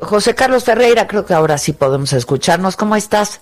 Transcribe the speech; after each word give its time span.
José 0.00 0.34
Carlos 0.34 0.62
Ferreira, 0.64 1.06
creo 1.06 1.24
que 1.24 1.32
ahora 1.32 1.56
sí 1.56 1.72
podemos 1.72 2.12
escucharnos. 2.12 2.76
¿Cómo 2.76 2.96
estás? 2.96 3.40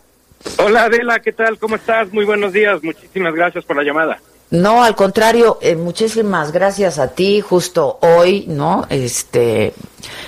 Hola 0.58 0.84
Adela, 0.84 1.18
¿qué 1.18 1.32
tal? 1.32 1.58
¿Cómo 1.58 1.74
estás? 1.74 2.12
Muy 2.12 2.24
buenos 2.24 2.52
días. 2.52 2.80
Muchísimas 2.82 3.34
gracias 3.34 3.64
por 3.64 3.76
la 3.76 3.82
llamada. 3.82 4.20
No, 4.50 4.84
al 4.84 4.94
contrario, 4.94 5.58
eh, 5.60 5.74
muchísimas 5.74 6.52
gracias 6.52 7.00
a 7.00 7.08
ti. 7.08 7.40
Justo 7.40 7.98
hoy, 8.02 8.44
¿no? 8.46 8.86
Este 8.88 9.74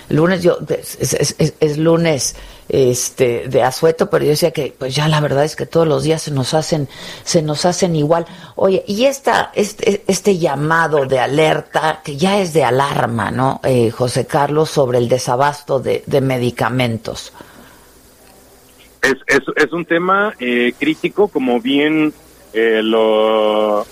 lunes, 0.09 0.42
yo 0.42 0.59
es, 0.69 0.97
es- 1.14 1.36
es- 1.38 1.55
es 1.60 1.78
lunes, 1.78 2.34
este 2.69 3.48
de 3.48 3.62
asueto, 3.62 4.11
pero 4.11 4.25
yo 4.25 4.30
decía 4.30 4.51
que, 4.51 4.75
pues 4.77 4.95
ya 4.95 5.09
la 5.09 5.20
verdad 5.20 5.45
es 5.45 5.56
que 5.56 5.66
todos 5.66 5.87
los 5.87 6.02
días 6.02 6.23
se 6.23 6.30
nos 6.30 6.55
hacen, 6.55 6.89
se 7.25 7.42
nos 7.42 7.65
hacen 7.65 7.95
igual. 7.97 8.27
Oye, 8.55 8.84
y 8.87 9.05
esta, 9.05 9.51
este, 9.55 10.02
este 10.06 10.39
llamado 10.39 11.06
de 11.06 11.20
alerta 11.20 12.01
que 12.05 12.16
ya 12.16 12.39
es 12.39 12.52
de 12.52 12.65
alarma, 12.65 13.30
¿no? 13.30 13.61
Eh, 13.62 13.91
José 13.91 14.27
Carlos 14.27 14.70
sobre 14.70 14.98
el 14.98 15.09
desabasto 15.09 15.80
de, 15.80 16.02
de 16.06 16.20
medicamentos. 16.20 17.33
Es, 19.03 19.14
es, 19.27 19.42
es 19.56 19.73
un 19.73 19.84
tema 19.84 20.34
eh, 20.41 20.73
crítico, 20.78 21.28
como 21.28 21.61
bien 21.61 22.12
eh, 22.56 22.82
lo, 22.82 23.86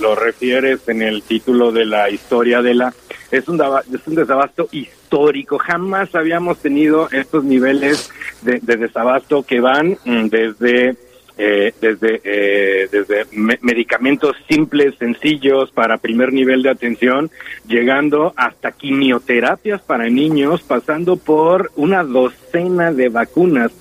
lo, 0.00 0.14
refieres 0.14 0.86
en 0.88 1.00
el 1.00 1.22
título 1.22 1.72
de 1.72 1.86
la 1.86 2.10
historia 2.10 2.60
de 2.60 2.74
la... 2.74 2.92
Es 3.30 3.48
un, 3.48 3.60
es 3.60 4.06
un 4.06 4.14
desabasto 4.14 4.68
histórico. 4.72 5.56
Jamás 5.58 6.14
habíamos 6.14 6.58
tenido 6.58 7.08
estos 7.10 7.44
niveles 7.44 8.10
de, 8.42 8.58
de 8.60 8.76
desabasto 8.76 9.42
que 9.42 9.60
van 9.60 9.96
mm, 10.04 10.26
desde... 10.28 10.96
eh, 11.38 11.72
desde 11.80 12.20
eh, 12.22 12.88
desde 12.92 13.24
me- 13.32 13.58
medicamentos 13.62 14.36
simples, 14.46 14.94
sencillos 14.98 15.70
para 15.70 15.96
primer 15.96 16.34
nivel 16.34 16.62
de 16.62 16.68
atención, 16.70 17.30
llegando 17.66 18.34
hasta 18.36 18.72
quimioterapias 18.72 19.80
para 19.80 20.10
niños, 20.10 20.60
pasando 20.62 21.16
por 21.16 21.70
una 21.76 22.04
docena 22.04 22.92
de 22.92 23.08
vacunas 23.08 23.72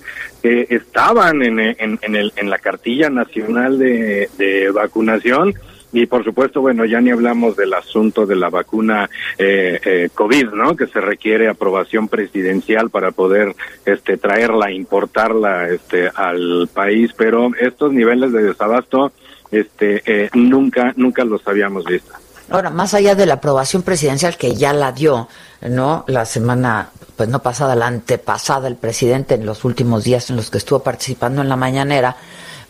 que 0.42 0.68
estaban 0.70 1.42
en, 1.42 1.60
en, 1.60 2.00
en, 2.02 2.16
el, 2.16 2.34
en 2.36 2.50
la 2.50 2.58
cartilla 2.58 3.10
nacional 3.10 3.78
de, 3.78 4.30
de 4.38 4.72
vacunación. 4.72 5.54
Y 5.92 6.06
por 6.06 6.24
supuesto, 6.24 6.62
bueno, 6.62 6.86
ya 6.86 7.02
ni 7.02 7.10
hablamos 7.10 7.56
del 7.56 7.74
asunto 7.74 8.28
de 8.28 8.36
la 8.36 8.50
vacuna 8.50 9.10
eh, 9.40 9.80
eh, 9.84 10.10
COVID, 10.14 10.50
¿no? 10.52 10.76
Que 10.76 10.86
se 10.86 11.02
requiere 11.02 11.48
aprobación 11.48 12.08
presidencial 12.08 12.92
para 12.92 13.10
poder 13.12 13.56
este, 13.86 14.18
traerla, 14.18 14.72
importarla 14.72 15.68
este, 15.70 16.12
al 16.14 16.70
país. 16.72 17.12
Pero 17.18 17.50
estos 17.60 17.92
niveles 17.92 18.32
de 18.32 18.44
desabasto 18.44 19.12
este, 19.50 20.04
eh, 20.06 20.30
nunca, 20.36 20.94
nunca 20.96 21.26
los 21.26 21.48
habíamos 21.48 21.86
visto. 21.86 22.14
Ahora, 22.50 22.70
más 22.70 22.94
allá 22.94 23.16
de 23.16 23.26
la 23.26 23.36
aprobación 23.36 23.84
presidencial 23.84 24.38
que 24.38 24.56
ya 24.56 24.74
la 24.74 24.92
dio, 24.92 25.28
¿no? 25.62 26.04
La 26.08 26.26
semana, 26.26 26.90
pues 27.16 27.30
no 27.30 27.42
pasada, 27.42 27.76
la 27.76 27.88
antepasada, 27.88 28.68
el 28.68 28.76
presidente 28.76 29.36
en 29.36 29.46
los 29.46 29.66
últimos 29.66 30.04
días 30.04 30.30
en 30.30 30.36
los 30.36 30.50
que 30.50 30.58
estuvo 30.58 30.80
participando 30.80 31.42
en 31.42 31.50
la 31.50 31.56
mañanera, 31.56 32.16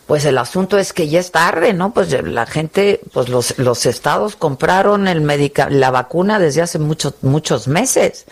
pues 0.06 0.24
el 0.24 0.38
asunto 0.38 0.76
es 0.76 0.92
que 0.92 1.08
ya 1.08 1.20
es 1.20 1.30
tarde, 1.30 1.72
¿no? 1.72 1.94
Pues 1.94 2.10
la 2.22 2.44
gente, 2.44 3.00
pues 3.12 3.28
los, 3.28 3.58
los 3.58 3.86
estados 3.86 4.36
compraron 4.36 5.08
el 5.08 5.20
medica 5.20 5.70
la 5.70 5.90
vacuna 5.90 6.38
desde 6.38 6.62
hace 6.62 6.78
muchos, 6.78 7.14
muchos 7.22 7.68
meses. 7.68 8.26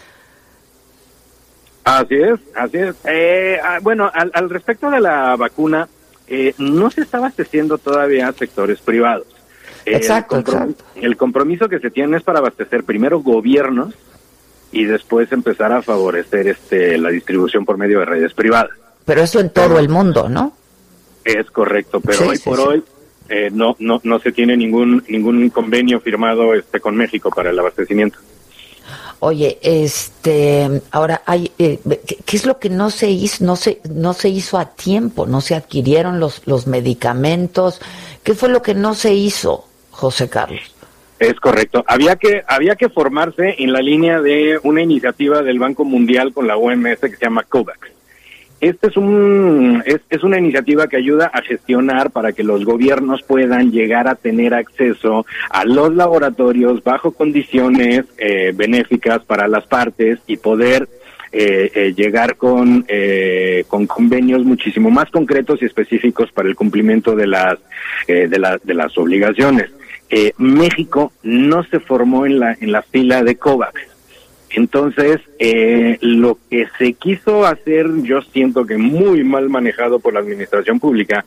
Así 1.84 2.17
es, 2.17 2.41
así 2.55 2.78
es. 2.78 2.97
Eh, 3.05 3.59
ah, 3.62 3.78
bueno, 3.81 4.11
al, 4.12 4.31
al 4.34 4.51
respecto 4.51 4.91
de 4.91 5.01
la 5.01 5.37
vacuna, 5.37 5.89
eh, 6.27 6.55
no 6.59 6.91
se 6.91 7.01
está 7.01 7.19
abasteciendo 7.19 7.78
todavía 7.78 8.28
a 8.28 8.33
sectores 8.33 8.81
privados. 8.81 9.27
Exacto, 9.97 10.37
el, 10.37 10.41
exacto. 10.43 10.84
el 10.97 11.16
compromiso 11.16 11.69
que 11.69 11.78
se 11.78 11.91
tiene 11.91 12.16
es 12.16 12.22
para 12.22 12.38
abastecer 12.38 12.84
primero 12.84 13.21
gobiernos 13.21 13.94
y 14.72 14.84
después 14.84 15.31
empezar 15.32 15.72
a 15.72 15.82
favorecer 15.82 16.49
este 16.49 16.99
la 16.99 17.10
distribución 17.10 17.65
por 17.65 17.78
medio 17.78 18.00
de 18.00 18.04
redes 18.04 18.34
privadas. 18.34 18.71
Pero 19.04 19.22
eso 19.22 19.41
en 19.41 19.50
todo 19.50 19.78
el 19.78 19.88
mundo, 19.88 20.28
¿no? 20.28 20.53
Es 21.25 21.50
correcto, 21.50 22.00
pero 22.00 22.19
Sí, 22.19 22.25
hoy 22.25 22.37
sí, 22.37 22.43
por 22.44 22.56
sí. 22.59 22.62
hoy 22.66 22.84
eh, 23.28 23.50
no 23.53 23.77
no 23.78 24.00
no 24.04 24.19
se 24.19 24.32
tiene 24.32 24.56
ningún 24.56 25.03
ningún 25.09 25.48
convenio 25.50 26.00
firmado 26.00 26.54
este 26.54 26.81
con 26.81 26.97
México 26.97 27.31
para 27.31 27.50
el 27.50 27.59
abastecimiento. 27.59 28.19
Oye, 29.21 29.59
este, 29.62 30.81
ahora 30.93 31.22
hay, 31.27 31.50
eh, 31.59 31.81
¿qué, 32.06 32.19
qué 32.25 32.37
es 32.37 32.47
lo 32.47 32.60
que 32.60 32.71
no 32.71 32.88
se 32.88 33.10
hizo, 33.10 33.44
no 33.44 33.56
se, 33.56 33.81
no 33.91 34.12
se 34.15 34.28
hizo 34.28 34.59
a 34.59 34.66
tiempo? 34.66 35.27
No 35.27 35.41
se 35.41 35.56
adquirieron 35.56 36.21
los, 36.21 36.43
los 36.47 36.69
medicamentos. 36.69 37.81
¿Qué 38.22 38.34
fue 38.34 38.48
lo 38.48 38.62
que 38.62 38.75
no 38.75 38.94
se 38.94 39.15
hizo, 39.15 39.65
José 39.98 40.31
Carlos? 40.31 40.60
Es 41.19 41.41
correcto. 41.41 41.84
Había 41.88 42.14
que 42.14 42.44
había 42.47 42.76
que 42.76 42.88
formarse 42.88 43.56
en 43.59 43.72
la 43.72 43.81
línea 43.81 44.20
de 44.20 44.60
una 44.62 44.81
iniciativa 44.81 45.42
del 45.42 45.59
Banco 45.59 45.84
Mundial 45.84 46.32
con 46.32 46.47
la 46.47 46.56
OMS 46.56 47.00
que 47.00 47.16
se 47.16 47.25
llama 47.25 47.42
COVAX. 47.42 47.91
Este 48.60 48.86
es 48.86 48.97
un 48.97 49.82
es, 49.84 50.00
es 50.09 50.22
una 50.22 50.38
iniciativa 50.38 50.86
que 50.86 50.98
ayuda 50.98 51.32
a 51.34 51.42
gestionar 51.42 52.12
para 52.12 52.32
que 52.32 52.44
los 52.44 52.64
gobiernos 52.64 53.25
puedan 53.25 53.72
llegar 53.72 54.06
a 54.06 54.14
tener 54.14 54.54
acceso 54.54 55.26
a 55.50 55.64
los 55.64 55.92
laboratorios 55.92 56.84
bajo 56.84 57.10
condiciones 57.10 58.04
eh, 58.19 58.53
benéficas 58.54 59.25
para 59.25 59.48
las 59.48 59.66
partes 59.66 60.20
y 60.28 60.36
poder 60.36 60.88
eh, 61.32 61.70
eh, 61.75 61.94
llegar 61.94 62.36
con, 62.36 62.84
eh, 62.88 63.65
con 63.69 63.86
convenios 63.86 64.44
muchísimo 64.44 64.91
más 64.91 65.10
concretos 65.10 65.60
y 65.60 65.66
específicos 65.66 66.30
para 66.32 66.48
el 66.48 66.56
cumplimiento 66.56 67.15
de 67.15 67.26
las, 67.26 67.59
eh, 68.06 68.28
de, 68.28 68.59
de 68.62 68.75
las 68.75 68.97
obligaciones. 68.97 69.70
Eh, 70.11 70.33
México 70.39 71.13
no 71.23 71.63
se 71.65 71.81
formó 71.81 72.25
en 72.27 72.41
la, 72.41 72.57
en 72.61 72.73
la 72.73 72.83
fila 72.83 73.23
de 73.23 73.37
COVAX. 73.37 73.75
Entonces, 74.51 75.21
eh, 75.39 75.99
lo 76.01 76.39
que 76.49 76.67
se 76.79 76.95
quiso 76.95 77.45
hacer, 77.45 77.87
yo 78.03 78.23
siento 78.23 78.65
que 78.65 78.79
muy 78.79 79.23
mal 79.23 79.51
manejado 79.51 79.99
por 80.01 80.15
la 80.15 80.21
administración 80.21 80.81
pública, 80.81 81.25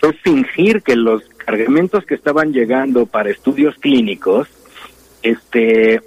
fue 0.00 0.14
fingir 0.14 0.80
que 0.82 0.96
los 0.96 1.22
cargamentos 1.36 2.06
que 2.06 2.14
estaban 2.14 2.52
llegando 2.52 3.04
para 3.04 3.30
estudios 3.30 3.74
clínicos, 3.76 4.48
este, 5.22 6.00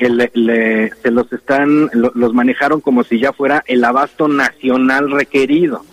le- 0.00 0.30
le- 0.34 0.90
se 1.02 1.10
los 1.10 1.30
están, 1.32 1.90
lo- 1.92 2.12
los 2.14 2.32
manejaron 2.32 2.80
como 2.80 3.04
si 3.04 3.18
ya 3.20 3.32
fuera 3.32 3.62
el 3.66 3.84
abasto 3.84 4.28
nacional 4.28 5.10
requerido, 5.10 5.84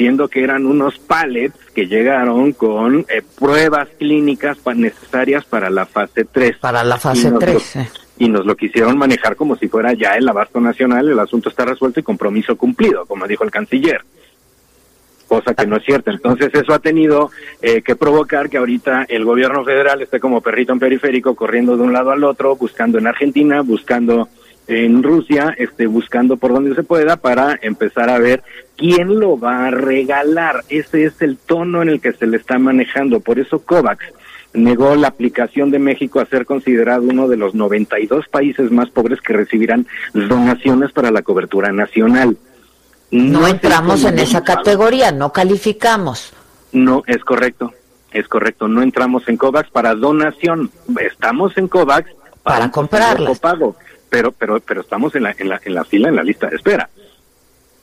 siendo 0.00 0.28
que 0.28 0.42
eran 0.42 0.64
unos 0.64 0.98
pallets 0.98 1.54
que 1.74 1.86
llegaron 1.86 2.52
con 2.54 3.00
eh, 3.10 3.20
pruebas 3.38 3.86
clínicas 3.98 4.56
pa- 4.56 4.72
necesarias 4.72 5.44
para 5.44 5.68
la 5.68 5.84
fase 5.84 6.24
3. 6.24 6.56
Para 6.56 6.82
la 6.82 6.96
fase 6.96 7.28
Y 7.28 7.30
nos 7.30 7.32
lo- 7.32 7.38
3. 7.40 7.76
eh. 7.76 7.88
y 8.16 8.28
nos 8.30 8.46
lo 8.46 8.56
quisieron 8.56 8.96
manejar 8.96 9.36
como 9.36 9.56
si 9.56 9.68
fuera 9.68 9.92
ya 9.92 10.14
el 10.16 10.26
abasto 10.26 10.58
nacional, 10.58 11.06
el 11.10 11.18
asunto 11.18 11.50
está 11.50 11.66
resuelto 11.66 12.00
y 12.00 12.02
compromiso 12.02 12.56
cumplido, 12.56 13.04
como 13.04 13.26
dijo 13.26 13.44
el 13.44 13.50
canciller. 13.50 14.00
Cosa 15.28 15.52
que 15.54 15.66
no 15.66 15.76
es 15.76 15.84
cierta. 15.84 16.10
Entonces 16.12 16.48
eso 16.54 16.72
ha 16.72 16.78
tenido 16.78 17.30
eh, 17.60 17.82
que 17.82 17.94
provocar 17.94 18.48
que 18.48 18.56
ahorita 18.56 19.04
el 19.06 19.26
gobierno 19.26 19.62
federal 19.66 20.00
esté 20.00 20.18
como 20.18 20.40
perrito 20.40 20.72
en 20.72 20.78
periférico, 20.78 21.34
corriendo 21.34 21.76
de 21.76 21.82
un 21.82 21.92
lado 21.92 22.10
al 22.10 22.24
otro, 22.24 22.56
buscando 22.56 22.96
en 22.96 23.06
Argentina, 23.06 23.60
buscando 23.60 24.30
en 24.70 25.02
Rusia, 25.02 25.54
este, 25.58 25.86
buscando 25.86 26.36
por 26.36 26.52
donde 26.52 26.74
se 26.74 26.84
pueda 26.84 27.16
para 27.16 27.58
empezar 27.60 28.08
a 28.08 28.18
ver 28.18 28.42
quién 28.76 29.18
lo 29.18 29.38
va 29.38 29.66
a 29.66 29.70
regalar. 29.70 30.64
Ese 30.68 31.04
es 31.04 31.20
el 31.22 31.36
tono 31.36 31.82
en 31.82 31.88
el 31.88 32.00
que 32.00 32.12
se 32.12 32.26
le 32.26 32.36
está 32.36 32.58
manejando. 32.58 33.20
Por 33.20 33.40
eso 33.40 33.58
COVAX 33.58 34.04
negó 34.52 34.94
la 34.94 35.08
aplicación 35.08 35.70
de 35.70 35.78
México 35.78 36.20
a 36.20 36.26
ser 36.26 36.46
considerado 36.46 37.02
uno 37.02 37.28
de 37.28 37.36
los 37.36 37.54
92 37.54 38.28
países 38.28 38.70
más 38.70 38.90
pobres 38.90 39.20
que 39.20 39.32
recibirán 39.32 39.86
donaciones 40.14 40.92
para 40.92 41.10
la 41.10 41.22
cobertura 41.22 41.72
nacional. 41.72 42.36
No 43.10 43.48
entramos 43.48 44.04
en 44.04 44.20
esa 44.20 44.44
categoría, 44.44 45.10
no 45.10 45.32
calificamos. 45.32 46.32
No, 46.72 47.02
es 47.08 47.24
correcto, 47.24 47.72
es 48.12 48.28
correcto. 48.28 48.68
No 48.68 48.82
entramos 48.82 49.28
en 49.28 49.36
COVAX 49.36 49.68
para 49.70 49.96
donación. 49.96 50.70
Estamos 51.00 51.56
en 51.58 51.66
COVAX 51.66 52.08
Para 52.44 52.66
un 52.66 52.70
comprarlas. 52.70 53.40
Pero, 54.10 54.32
pero, 54.32 54.60
pero 54.60 54.82
estamos 54.82 55.14
en 55.14 55.22
la, 55.22 55.34
en 55.38 55.48
la, 55.48 55.60
en 55.64 55.74
la 55.74 55.84
fila, 55.84 56.08
en 56.08 56.16
la 56.16 56.22
lista 56.22 56.48
de 56.48 56.56
espera. 56.56 56.90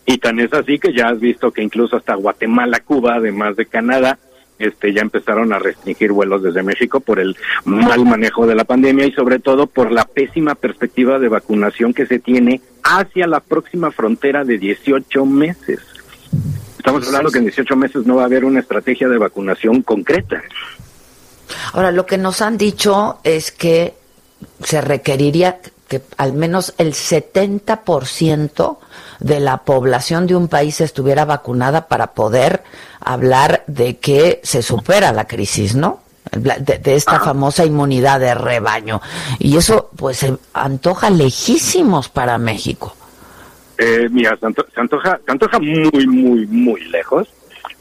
Y 0.05 0.19
tan 0.19 0.39
es 0.39 0.53
así 0.53 0.77
que 0.79 0.93
ya 0.93 1.09
has 1.09 1.19
visto 1.19 1.51
que 1.51 1.63
incluso 1.63 1.97
hasta 1.97 2.15
Guatemala, 2.15 2.79
Cuba, 2.81 3.15
además 3.15 3.55
de 3.55 3.65
Canadá, 3.65 4.19
este, 4.59 4.93
ya 4.93 5.01
empezaron 5.01 5.53
a 5.53 5.59
restringir 5.59 6.11
vuelos 6.11 6.41
desde 6.41 6.63
México 6.63 6.99
por 6.99 7.19
el 7.19 7.35
mal 7.65 8.05
manejo 8.05 8.47
de 8.47 8.55
la 8.55 8.63
pandemia 8.63 9.05
y 9.05 9.11
sobre 9.11 9.39
todo 9.39 9.67
por 9.67 9.91
la 9.91 10.05
pésima 10.05 10.55
perspectiva 10.55 11.19
de 11.19 11.27
vacunación 11.27 11.93
que 11.93 12.05
se 12.05 12.19
tiene 12.19 12.61
hacia 12.83 13.27
la 13.27 13.39
próxima 13.39 13.91
frontera 13.91 14.43
de 14.43 14.57
18 14.57 15.25
meses. 15.25 15.79
Estamos 16.77 17.05
hablando 17.07 17.29
que 17.29 17.39
en 17.39 17.45
18 17.45 17.75
meses 17.75 18.05
no 18.05 18.15
va 18.15 18.23
a 18.23 18.25
haber 18.25 18.45
una 18.45 18.61
estrategia 18.61 19.09
de 19.09 19.17
vacunación 19.17 19.81
concreta. 19.81 20.41
Ahora, 21.73 21.91
lo 21.91 22.05
que 22.05 22.17
nos 22.17 22.41
han 22.41 22.57
dicho 22.57 23.19
es 23.23 23.51
que 23.51 23.93
se 24.63 24.81
requeriría 24.81 25.59
que 25.87 26.01
al 26.17 26.33
menos 26.33 26.73
el 26.77 26.93
70% 26.93 28.77
de 29.19 29.39
la 29.39 29.57
población 29.59 30.27
de 30.27 30.35
un 30.35 30.47
país 30.47 30.81
estuviera 30.81 31.25
vacunada 31.25 31.87
para 31.87 32.13
poder 32.13 32.63
hablar 32.99 33.63
de 33.67 33.97
que 33.97 34.39
se 34.43 34.61
supera 34.61 35.11
la 35.11 35.25
crisis, 35.25 35.75
¿no? 35.75 36.01
De, 36.31 36.81
esta 36.93 37.21
famosa 37.21 37.65
inmunidad 37.65 38.19
de 38.19 38.33
rebaño. 38.35 39.01
Y 39.39 39.55
eso, 39.55 39.89
pues, 39.95 40.17
se 40.17 40.37
antoja 40.53 41.09
lejísimos 41.09 42.09
para 42.09 42.37
México. 42.37 42.93
Eh, 43.77 44.09
mira, 44.11 44.35
se, 44.37 44.45
antoja, 44.45 45.19
se 45.25 45.31
antoja 45.31 45.59
muy, 45.59 46.05
muy, 46.05 46.45
muy 46.47 46.83
lejos. 46.89 47.29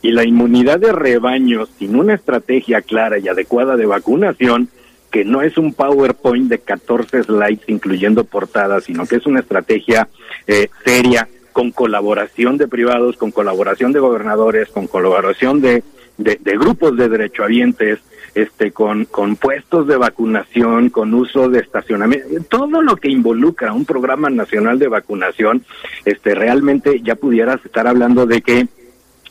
Y 0.00 0.12
la 0.12 0.24
inmunidad 0.24 0.78
de 0.78 0.92
rebaño, 0.92 1.66
sin 1.78 1.96
una 1.96 2.14
estrategia 2.14 2.82
clara 2.82 3.18
y 3.18 3.26
adecuada 3.26 3.76
de 3.76 3.86
vacunación, 3.86 4.68
que 5.10 5.24
no 5.24 5.42
es 5.42 5.56
un 5.58 5.72
PowerPoint 5.72 6.48
de 6.48 6.58
14 6.58 7.24
slides 7.24 7.68
incluyendo 7.68 8.24
portadas, 8.24 8.84
sino 8.84 9.06
que 9.06 9.16
es 9.16 9.26
una 9.26 9.40
estrategia 9.40 10.08
eh, 10.46 10.68
seria 10.84 11.28
con 11.52 11.70
colaboración 11.70 12.58
de 12.58 12.68
privados, 12.68 13.16
con 13.16 13.30
colaboración 13.30 13.92
de 13.92 14.00
gobernadores, 14.00 14.68
con 14.68 14.86
colaboración 14.86 15.62
de, 15.62 15.82
de, 16.18 16.36
grupos 16.58 16.96
de 16.96 17.08
derechohabientes, 17.08 18.00
este, 18.34 18.72
con, 18.72 19.06
con 19.06 19.36
puestos 19.36 19.86
de 19.86 19.96
vacunación, 19.96 20.90
con 20.90 21.14
uso 21.14 21.48
de 21.48 21.60
estacionamiento, 21.60 22.28
todo 22.50 22.82
lo 22.82 22.96
que 22.96 23.08
involucra 23.08 23.72
un 23.72 23.86
programa 23.86 24.28
nacional 24.28 24.78
de 24.78 24.88
vacunación, 24.88 25.64
este, 26.04 26.34
realmente 26.34 27.00
ya 27.00 27.14
pudieras 27.14 27.64
estar 27.64 27.86
hablando 27.86 28.26
de 28.26 28.42
que, 28.42 28.68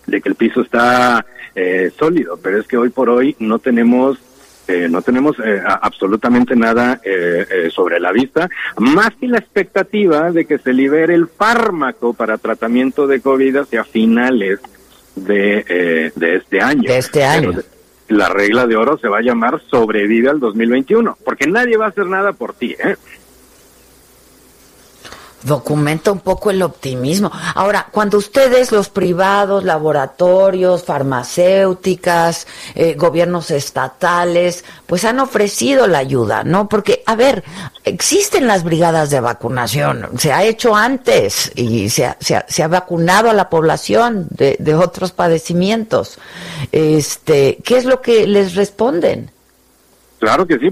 de 0.07 0.21
que 0.21 0.29
el 0.29 0.35
piso 0.35 0.61
está 0.61 1.25
eh, 1.53 1.91
sólido, 1.97 2.39
pero 2.41 2.59
es 2.59 2.67
que 2.67 2.77
hoy 2.77 2.89
por 2.89 3.09
hoy 3.09 3.35
no 3.39 3.59
tenemos 3.59 4.17
eh, 4.67 4.87
no 4.89 5.01
tenemos 5.01 5.37
eh, 5.39 5.61
absolutamente 5.63 6.55
nada 6.55 6.99
eh, 7.03 7.69
sobre 7.71 7.99
la 7.99 8.11
vista, 8.11 8.49
más 8.77 9.11
que 9.19 9.27
la 9.27 9.37
expectativa 9.37 10.31
de 10.31 10.45
que 10.45 10.57
se 10.57 10.73
libere 10.73 11.13
el 11.13 11.27
fármaco 11.27 12.13
para 12.13 12.37
tratamiento 12.37 13.05
de 13.05 13.21
COVID 13.21 13.57
hacia 13.57 13.83
finales 13.83 14.59
de, 15.15 16.11
de 16.15 16.35
este 16.35 16.61
año. 16.61 16.83
De 16.83 16.97
este 16.97 17.23
año. 17.23 17.53
la 18.07 18.29
regla 18.29 18.65
de 18.67 18.75
oro 18.75 18.97
se 18.97 19.07
va 19.07 19.19
a 19.19 19.21
llamar 19.21 19.61
sobrevive 19.69 20.29
al 20.29 20.39
2021, 20.39 21.17
porque 21.23 21.47
nadie 21.47 21.77
va 21.77 21.85
a 21.85 21.89
hacer 21.89 22.07
nada 22.07 22.33
por 22.33 22.53
ti, 22.53 22.75
¿eh? 22.83 22.95
Documenta 25.45 26.11
un 26.11 26.19
poco 26.19 26.49
el 26.49 26.61
optimismo. 26.61 27.31
Ahora, 27.53 27.87
cuando 27.91 28.17
ustedes, 28.17 28.71
los 28.71 28.89
privados, 28.89 29.63
laboratorios, 29.63 30.83
farmacéuticas, 30.83 32.47
eh, 32.73 32.95
gobiernos 32.95 33.51
estatales, 33.51 34.65
pues 34.87 35.05
han 35.05 35.19
ofrecido 35.19 35.87
la 35.87 35.99
ayuda, 35.99 36.43
¿no? 36.43 36.67
Porque, 36.67 37.03
a 37.05 37.15
ver, 37.15 37.43
existen 37.83 38.47
las 38.47 38.63
brigadas 38.63 39.09
de 39.09 39.19
vacunación, 39.19 40.09
se 40.17 40.33
ha 40.33 40.43
hecho 40.43 40.75
antes 40.75 41.51
y 41.55 41.89
se 41.89 42.05
ha, 42.05 42.17
se 42.19 42.63
ha, 42.63 42.67
vacunado 42.67 43.29
a 43.29 43.33
la 43.33 43.49
población 43.49 44.27
de, 44.31 44.57
de 44.59 44.75
otros 44.75 45.11
padecimientos. 45.11 46.17
Este, 46.71 47.59
¿Qué 47.63 47.77
es 47.77 47.85
lo 47.85 48.01
que 48.01 48.25
les 48.25 48.55
responden? 48.55 49.31
Claro 50.19 50.47
que 50.47 50.57
sí, 50.57 50.69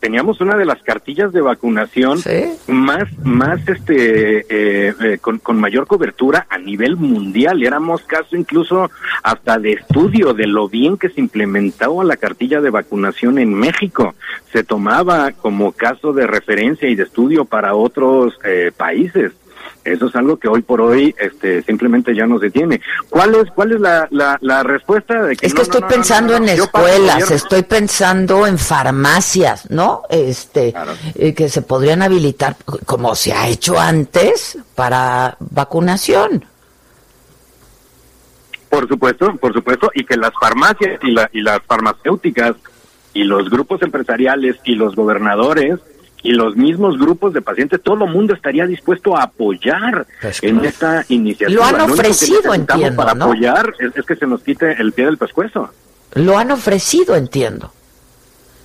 teníamos 0.00 0.40
una 0.40 0.56
de 0.56 0.64
las 0.64 0.82
cartillas 0.82 1.32
de 1.32 1.42
vacunación 1.42 2.18
más, 2.66 3.04
más 3.22 3.60
este, 3.68 4.40
eh, 4.48 4.94
eh, 5.00 5.18
con, 5.20 5.38
con, 5.38 5.60
mayor 5.60 5.86
cobertura 5.86 6.46
a 6.48 6.56
nivel 6.58 6.96
mundial. 6.96 7.62
Éramos 7.62 8.02
caso 8.04 8.34
incluso 8.34 8.90
hasta 9.22 9.58
de 9.58 9.72
estudio 9.72 10.32
de 10.32 10.46
lo 10.46 10.68
bien 10.68 10.96
que 10.96 11.10
se 11.10 11.20
implementaba 11.20 12.02
la 12.02 12.16
cartilla 12.16 12.60
de 12.60 12.70
vacunación 12.70 13.38
en 13.38 13.52
México. 13.52 14.14
Se 14.52 14.64
tomaba 14.64 15.32
como 15.32 15.72
caso 15.72 16.12
de 16.12 16.26
referencia 16.26 16.88
y 16.88 16.94
de 16.94 17.02
estudio 17.02 17.44
para 17.44 17.74
otros 17.74 18.38
eh, 18.42 18.72
países. 18.76 19.32
Eso 19.86 20.06
es 20.06 20.16
algo 20.16 20.36
que 20.36 20.48
hoy 20.48 20.62
por 20.62 20.80
hoy 20.80 21.14
este, 21.18 21.62
simplemente 21.62 22.14
ya 22.14 22.26
no 22.26 22.38
se 22.38 22.50
tiene. 22.50 22.80
¿Cuál 23.08 23.36
es, 23.36 23.50
cuál 23.52 23.72
es 23.72 23.80
la, 23.80 24.08
la, 24.10 24.62
respuesta? 24.62 25.22
De 25.22 25.36
que 25.36 25.46
es 25.46 25.54
que 25.54 25.62
estoy 25.62 25.82
pensando 25.82 26.34
en 26.34 26.48
escuelas, 26.48 27.30
estoy 27.30 27.62
pensando 27.62 28.46
en 28.46 28.58
farmacias, 28.58 29.70
¿no? 29.70 30.02
Este, 30.10 30.74
eh, 31.14 31.34
que 31.34 31.48
se 31.48 31.62
podrían 31.62 32.02
habilitar, 32.02 32.56
como 32.84 33.14
se 33.14 33.32
ha 33.32 33.48
hecho 33.48 33.78
antes, 33.78 34.58
para 34.74 35.36
vacunación. 35.38 36.44
Por 38.68 38.88
supuesto, 38.88 39.36
por 39.36 39.52
supuesto, 39.52 39.90
y 39.94 40.04
que 40.04 40.16
las 40.16 40.32
farmacias 40.40 40.98
y, 41.02 41.12
la, 41.12 41.30
y 41.32 41.40
las 41.40 41.60
farmacéuticas 41.62 42.56
y 43.14 43.24
los 43.24 43.48
grupos 43.48 43.80
empresariales 43.82 44.56
y 44.64 44.74
los 44.74 44.94
gobernadores 44.96 45.78
y 46.26 46.32
los 46.32 46.56
mismos 46.56 46.98
grupos 46.98 47.32
de 47.32 47.40
pacientes, 47.40 47.80
todo 47.80 48.04
el 48.04 48.10
mundo 48.10 48.34
estaría 48.34 48.66
dispuesto 48.66 49.16
a 49.16 49.22
apoyar 49.22 50.06
pues 50.20 50.42
en 50.42 50.64
esta 50.64 51.04
iniciativa. 51.08 51.60
Lo 51.60 51.64
han 51.64 51.80
ofrecido, 51.88 52.52
entiendo. 52.52 52.96
Para 52.96 53.12
apoyar 53.12 53.74
es, 53.78 54.04
que 54.04 54.16
se 54.16 54.26
nos 54.26 54.42
quite 54.42 54.72
el 54.72 54.92
pie 54.92 55.04
del 55.06 55.18
pescuezo. 55.18 55.70
Lo 56.14 56.36
han 56.36 56.50
ofrecido, 56.50 57.14
entiendo. 57.14 57.72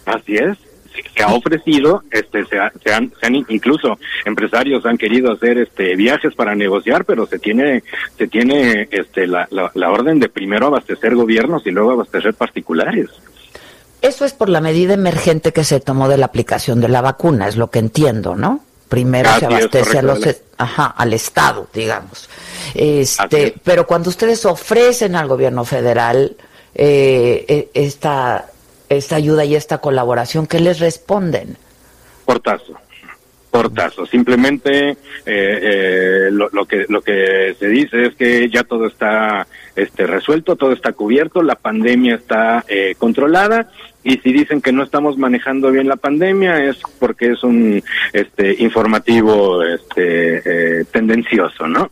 Así 0.06 0.36
es. 0.38 0.58
Se, 1.16 1.24
ha 1.24 1.28
ofrecido, 1.28 2.04
este, 2.10 2.44
se, 2.46 2.58
se, 2.84 2.94
han, 2.94 3.12
incluso 3.48 3.98
empresarios 4.26 4.86
han 4.86 4.98
querido 4.98 5.32
hacer 5.32 5.60
este 5.60 5.96
viajes 5.96 6.34
para 6.34 6.56
negociar, 6.56 7.06
pero 7.06 7.28
se 7.28 7.38
tiene, 7.38 7.84
se 8.18 8.28
tiene 8.28 8.90
este 8.92 9.28
la, 9.28 9.48
la 9.52 9.90
orden 9.90 10.20
de 10.20 10.30
primero 10.30 10.68
abastecer 10.68 11.16
gobiernos 11.16 11.66
y 11.66 11.72
luego 11.72 11.92
abastecer 11.92 12.34
particulares. 12.34 13.10
Eso 14.02 14.26
es 14.26 14.34
por 14.34 14.50
la 14.50 14.62
medida 14.62 14.94
emergente 14.94 15.54
que 15.54 15.64
se 15.64 15.80
tomó 15.80 16.10
de 16.10 16.18
la 16.18 16.26
aplicación 16.26 16.82
de 16.82 16.90
la 16.90 17.02
vacuna, 17.02 17.48
es 17.48 17.56
lo 17.56 17.70
que 17.70 17.80
entiendo, 17.80 18.36
¿no? 18.36 18.62
Primero 18.90 19.30
se 19.38 19.46
abastece 19.46 20.00
a 20.00 20.02
los, 20.02 20.20
ajá, 20.58 20.88
al 20.88 21.14
Estado, 21.14 21.68
digamos. 21.74 22.30
Este, 22.74 23.56
pero 23.64 23.88
cuando 23.88 24.10
ustedes 24.10 24.46
ofrecen 24.46 25.16
al 25.16 25.28
gobierno 25.28 25.64
federal 25.64 26.36
eh, 26.76 27.46
e, 27.48 27.70
esta, 27.74 28.48
esta 28.90 29.16
ayuda 29.16 29.46
y 29.46 29.56
esta 29.56 29.78
colaboración, 29.78 30.48
¿qué 30.48 30.60
les 30.60 30.80
responden? 30.80 31.58
Portazo 32.26 32.74
portazo. 33.52 34.06
Simplemente 34.06 34.90
eh, 34.90 34.96
eh, 35.26 36.30
lo, 36.32 36.50
lo, 36.52 36.66
que 36.66 36.86
lo 36.88 37.02
que 37.02 37.56
se 37.60 37.68
dice 37.68 38.08
es 38.08 38.16
que 38.16 38.50
ya 38.50 38.64
todo 38.64 38.88
está 38.88 39.46
este 39.76 40.08
resuelto, 40.08 40.56
todo 40.56 40.72
está 40.74 40.94
cubierto, 40.94 41.44
la 41.44 41.56
pandemia 41.56 42.16
está 42.16 42.66
eh, 42.68 42.96
controlada 42.98 43.70
y 44.04 44.18
si 44.18 44.34
dicen 44.34 44.62
que 44.62 44.72
no 44.72 44.84
estamos 44.84 45.18
manejando 45.18 45.72
bien 45.72 45.88
la 45.88 45.96
pandemia 45.96 46.64
es 46.66 46.78
porque 47.00 47.32
es 47.32 47.44
un 47.44 47.84
este 48.14 48.56
informativo 48.64 49.64
este 49.64 50.80
eh, 50.80 50.86
tendencioso, 50.92 51.68
¿no? 51.68 51.92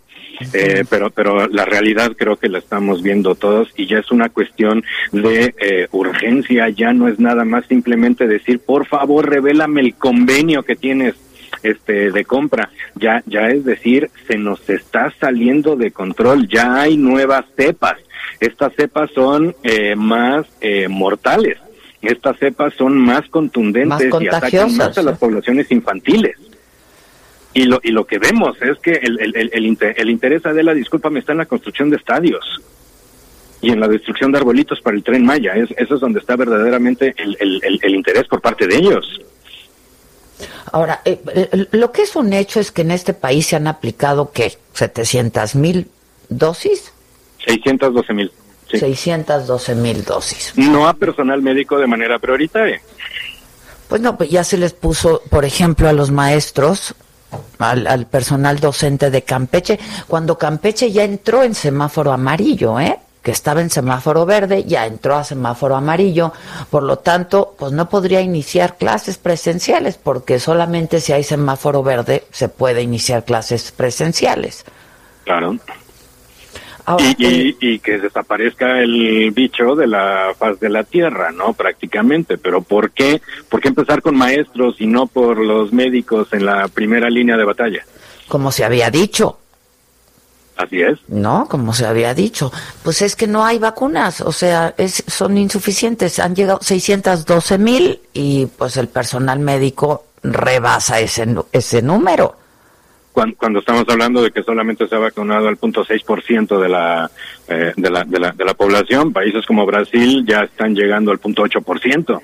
Eh, 0.54 0.86
pero 0.90 1.10
pero 1.10 1.48
la 1.50 1.66
realidad 1.66 2.14
creo 2.18 2.38
que 2.38 2.48
la 2.48 2.60
estamos 2.60 3.04
viendo 3.04 3.36
todos 3.36 3.74
y 3.76 3.88
ya 3.88 4.00
es 4.00 4.10
una 4.10 4.30
cuestión 4.30 4.84
de 5.12 5.54
eh, 5.60 5.88
urgencia 5.92 6.70
ya 6.70 6.94
no 6.94 7.10
es 7.10 7.20
nada 7.20 7.44
más 7.44 7.66
simplemente 7.66 8.26
decir 8.26 8.60
por 8.60 8.88
favor 8.88 9.30
revélame 9.30 9.82
el 9.82 9.96
convenio 9.96 10.64
que 10.64 10.78
tienes 10.78 11.16
este 11.64 12.12
de 12.12 12.26
compra. 12.26 12.70
Ya 12.96 13.24
ya 13.26 13.50
es 13.50 13.66
decir 13.66 14.10
se 14.28 14.38
nos 14.38 14.70
está 14.70 15.14
saliendo 15.20 15.76
de 15.76 15.92
control. 15.92 16.48
Ya 16.48 16.82
hay 16.82 16.98
nuevas 16.98 17.46
cepas. 17.56 17.98
Estas 18.40 18.74
cepas 18.76 19.10
son 19.14 19.56
eh, 19.64 19.96
más 19.96 20.46
eh, 20.62 20.88
mortales. 20.88 21.58
Estas 22.02 22.38
cepas 22.38 22.74
son 22.76 22.98
más 22.98 23.28
contundentes 23.30 24.14
y 24.22 24.28
atacan 24.28 24.76
más 24.78 24.98
a 24.98 25.04
las 25.04 25.18
poblaciones 25.18 25.70
infantiles. 25.72 26.38
Y 27.54 27.64
lo 27.64 27.80
y 27.84 27.92
lo 27.92 28.06
que 28.06 28.20
vemos 28.20 28.62
es 28.62 28.78
que 28.80 28.94
el 28.94 29.20
el, 29.20 29.36
el, 29.36 29.52
el, 29.54 30.10
interés 30.10 30.44
de 30.44 30.64
la 30.64 30.74
disculpa 30.74 31.10
me 31.10 31.20
está 31.20 31.32
en 31.32 31.40
la 31.40 31.46
construcción 31.46 31.90
de 31.90 31.98
estadios 31.98 32.62
y 33.62 33.72
en 33.72 33.80
la 33.80 33.88
destrucción 33.88 34.32
de 34.32 34.38
arbolitos 34.38 34.80
para 34.82 34.96
el 34.96 35.04
tren 35.04 35.26
Maya. 35.26 35.56
Es, 35.56 35.70
eso 35.78 35.96
es 35.96 36.02
donde 36.02 36.20
está 36.20 36.36
verdaderamente 36.36 37.14
el, 37.18 37.36
el, 37.40 37.80
el 37.82 37.96
interés 37.96 38.26
por 38.28 38.42
parte 38.42 38.68
de 38.68 38.78
ellos. 38.78 39.20
Ahora, 40.72 41.02
eh, 41.06 41.22
eh, 41.34 41.68
lo 41.72 41.92
que 41.92 42.04
es 42.04 42.16
un 42.16 42.34
hecho 42.34 42.60
es 42.60 42.72
que 42.72 42.82
en 42.82 42.92
este 42.92 43.14
país 43.14 43.48
se 43.48 43.56
han 43.56 43.68
aplicado, 43.68 44.32
¿qué? 44.32 44.58
¿700 44.76 45.56
mil 45.56 45.90
dosis? 46.30 46.92
612 47.46 48.14
mil. 48.14 48.32
612 48.70 49.76
mil 49.76 50.06
dosis. 50.06 50.54
No 50.56 50.88
a 50.88 50.94
personal 50.94 51.42
médico 51.42 51.78
de 51.78 51.88
manera 51.88 52.20
prioritaria. 52.20 52.82
Pues 53.88 54.02
no, 54.02 54.18
pues 54.18 54.30
ya 54.30 54.44
se 54.44 54.58
les 54.58 54.74
puso, 54.74 55.22
por 55.30 55.46
ejemplo, 55.46 55.90
a 55.90 55.94
los 55.94 56.12
maestros, 56.12 56.94
al, 57.58 57.88
al 57.88 58.06
personal 58.06 58.60
docente 58.60 59.10
de 59.10 59.24
Campeche, 59.24 59.80
cuando 60.08 60.38
Campeche 60.38 60.92
ya 60.92 61.04
entró 61.04 61.44
en 61.44 61.56
semáforo 61.56 62.12
amarillo, 62.12 62.80
¿eh? 62.80 63.00
Que 63.22 63.32
estaba 63.32 63.62
en 63.62 63.70
semáforo 63.70 64.26
verde, 64.26 64.64
ya 64.64 64.86
entró 64.86 65.16
a 65.16 65.24
semáforo 65.24 65.76
amarillo, 65.76 66.32
por 66.70 66.84
lo 66.84 67.00
tanto, 67.00 67.56
pues 67.58 67.72
no 67.72 67.90
podría 67.90 68.22
iniciar 68.22 68.78
clases 68.78 69.18
presenciales, 69.18 69.98
porque 69.98 70.40
solamente 70.40 71.02
si 71.02 71.14
hay 71.14 71.24
semáforo 71.24 71.84
verde 71.84 72.24
se 72.32 72.50
puede 72.50 72.82
iniciar 72.82 73.26
clases 73.26 73.72
presenciales. 73.72 74.66
Claro. 75.26 75.58
y, 77.18 77.56
y, 77.60 77.80
que 77.80 78.00
desaparezca 78.00 78.82
el 78.82 79.30
bicho 79.32 79.76
de 79.76 79.86
la 79.86 80.34
faz 80.38 80.60
de 80.60 80.70
la 80.70 80.84
tierra, 80.84 81.32
¿no? 81.32 81.54
Prácticamente. 81.54 82.40
Pero 82.40 82.62
¿por 82.62 82.90
qué? 82.92 83.22
¿Por 83.48 83.62
qué 83.62 83.68
empezar 83.68 84.02
con 84.02 84.18
maestros 84.18 84.78
y 84.80 84.88
no 84.88 85.06
por 85.06 85.38
los 85.38 85.72
médicos 85.72 86.34
en 86.34 86.46
la 86.46 86.68
primera 86.68 87.10
línea 87.12 87.38
de 87.38 87.46
batalla? 87.46 87.86
Como 88.28 88.52
se 88.52 88.64
había 88.64 88.90
dicho. 88.90 89.38
Así 90.60 90.82
es. 90.82 91.00
No, 91.08 91.48
como 91.50 91.72
se 91.72 91.86
había 91.86 92.14
dicho. 92.14 92.52
Pues 92.84 93.02
es 93.02 93.16
que 93.16 93.28
no 93.28 93.46
hay 93.46 93.60
vacunas, 93.60 94.20
o 94.20 94.34
sea, 94.34 94.74
es, 94.78 95.06
son 95.08 95.38
insuficientes. 95.38 96.20
Han 96.20 96.36
llegado 96.36 96.60
612 96.62 97.58
mil 97.58 98.02
y 98.14 98.46
pues 98.46 98.76
el 98.76 98.90
personal 98.90 99.40
médico 99.40 100.04
rebasa 100.22 101.00
ese, 101.00 101.34
ese 101.54 101.82
número. 101.82 102.36
Cuando, 103.14 103.38
cuando, 103.38 103.60
estamos 103.60 103.86
hablando 103.88 104.22
de 104.22 104.32
que 104.32 104.44
solamente 104.44 104.86
se 104.86 104.96
ha 104.96 105.00
vacunado 105.00 105.48
el 105.48 105.58
0.6% 105.58 106.60
de, 106.60 106.68
la, 106.70 107.10
eh, 107.48 107.72
de, 107.78 107.90
la, 107.90 108.04
de, 108.04 108.20
la, 108.20 108.32
de 108.32 108.44
la 108.44 108.54
población, 108.54 109.14
países 109.14 109.46
como 109.46 109.66
Brasil 109.66 110.26
ya 110.28 110.42
están 110.42 110.76
llegando 110.76 111.12
al 111.12 111.22
0.8%, 111.22 112.22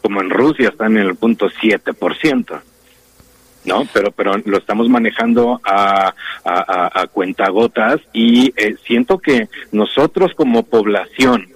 como 0.00 0.20
en 0.20 0.30
Rusia 0.30 0.68
están 0.68 0.96
en 0.96 1.08
el 1.08 1.18
0.7%. 1.18 2.60
¿no? 3.64 3.86
Pero, 3.92 4.10
pero 4.10 4.32
lo 4.44 4.58
estamos 4.58 4.88
manejando 4.88 5.60
a, 5.64 6.14
a, 6.44 7.00
a 7.02 7.06
cuentagotas 7.06 8.00
y 8.12 8.52
eh, 8.56 8.76
siento 8.84 9.18
que 9.18 9.48
nosotros 9.70 10.32
como 10.34 10.62
población, 10.64 11.48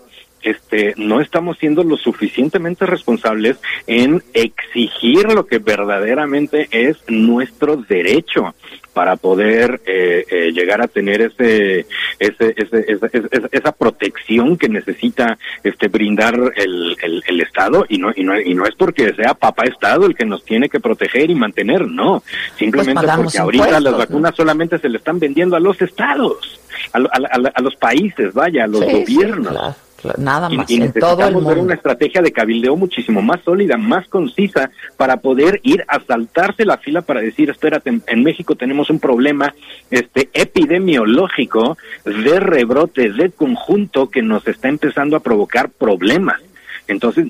este, 0.42 0.94
no 0.96 1.20
estamos 1.20 1.58
siendo 1.58 1.82
lo 1.82 1.96
suficientemente 1.96 2.86
responsables 2.86 3.58
en 3.86 4.22
exigir 4.32 5.32
lo 5.32 5.46
que 5.46 5.58
verdaderamente 5.58 6.68
es 6.70 6.96
nuestro 7.08 7.76
derecho 7.76 8.54
para 8.96 9.16
poder 9.16 9.82
eh, 9.84 10.24
eh, 10.30 10.52
llegar 10.52 10.80
a 10.80 10.88
tener 10.88 11.20
ese, 11.20 11.80
ese, 12.18 12.54
ese, 12.56 13.18
esa 13.52 13.72
protección 13.72 14.56
que 14.56 14.70
necesita 14.70 15.38
este 15.62 15.88
brindar 15.88 16.34
el, 16.56 16.96
el, 17.02 17.40
Estado. 17.42 17.84
Y 17.90 17.98
no, 17.98 18.10
y 18.16 18.24
no 18.24 18.40
y 18.40 18.54
no 18.54 18.64
es 18.64 18.74
porque 18.74 19.12
sea 19.12 19.34
papá 19.34 19.64
Estado 19.64 20.06
el 20.06 20.14
que 20.14 20.24
nos 20.24 20.44
tiene 20.44 20.70
que 20.70 20.80
proteger 20.80 21.30
y 21.30 21.34
mantener, 21.34 21.86
no, 21.86 22.22
simplemente 22.58 23.02
pues 23.02 23.16
porque 23.16 23.38
ahorita 23.38 23.80
las 23.80 23.98
vacunas 23.98 24.34
solamente 24.34 24.78
se 24.78 24.88
le 24.88 24.96
están 24.96 25.18
vendiendo 25.18 25.56
a 25.56 25.60
los 25.60 25.80
estados, 25.82 26.58
a, 26.94 26.98
a, 26.98 27.60
los 27.60 27.76
países, 27.76 28.32
vaya, 28.32 28.64
a 28.64 28.66
los 28.66 28.80
gobiernos 28.80 29.76
nada 30.16 30.48
más. 30.48 30.70
Y, 30.70 30.78
necesitamos 30.78 31.44
ver 31.44 31.58
una 31.58 31.74
estrategia 31.74 32.22
de 32.22 32.32
cabildeo 32.32 32.76
muchísimo 32.76 33.22
más 33.22 33.42
sólida, 33.42 33.76
más 33.76 34.06
concisa, 34.08 34.70
para 34.96 35.18
poder 35.18 35.60
ir 35.62 35.84
a 35.88 36.00
saltarse 36.00 36.64
la 36.64 36.78
fila 36.78 37.02
para 37.02 37.20
decir, 37.20 37.50
espérate, 37.50 38.00
en, 38.06 38.22
México 38.22 38.56
tenemos 38.56 38.90
un 38.90 38.98
problema 38.98 39.54
este 39.90 40.28
epidemiológico 40.32 41.78
de 42.04 42.40
rebrote 42.40 43.12
de 43.12 43.30
conjunto 43.30 44.08
que 44.08 44.22
nos 44.22 44.46
está 44.48 44.68
empezando 44.68 45.16
a 45.16 45.20
provocar 45.20 45.70
problemas. 45.70 46.40
Entonces, 46.88 47.28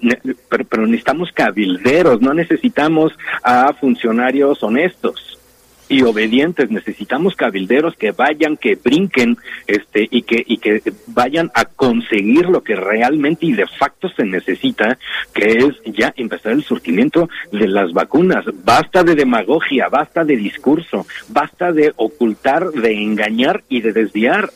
pero, 0.48 0.64
pero 0.64 0.86
necesitamos 0.86 1.32
cabilderos, 1.32 2.20
no 2.20 2.34
necesitamos 2.34 3.12
a 3.42 3.72
funcionarios 3.72 4.62
honestos 4.62 5.35
y 5.88 6.02
obedientes. 6.02 6.70
Necesitamos 6.70 7.34
cabilderos 7.36 7.96
que 7.96 8.12
vayan, 8.12 8.56
que 8.56 8.76
brinquen, 8.76 9.36
este, 9.66 10.06
y 10.10 10.22
que, 10.22 10.42
y 10.46 10.58
que 10.58 10.82
vayan 11.08 11.50
a 11.54 11.64
conseguir 11.64 12.46
lo 12.46 12.62
que 12.62 12.76
realmente 12.76 13.46
y 13.46 13.52
de 13.52 13.66
facto 13.66 14.08
se 14.08 14.24
necesita, 14.24 14.98
que 15.32 15.58
es 15.58 15.94
ya 15.96 16.12
empezar 16.16 16.52
el 16.52 16.64
surtimiento 16.64 17.28
de 17.52 17.68
las 17.68 17.92
vacunas. 17.92 18.44
Basta 18.64 19.02
de 19.02 19.14
demagogia, 19.14 19.88
basta 19.88 20.24
de 20.24 20.36
discurso, 20.36 21.06
basta 21.28 21.72
de 21.72 21.92
ocultar, 21.96 22.70
de 22.70 22.92
engañar 22.92 23.62
y 23.68 23.80
de 23.80 23.92
desviar. 23.92 24.50